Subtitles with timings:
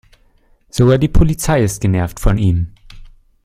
[0.71, 2.73] Sogar die Polizei ist genervt von ihm.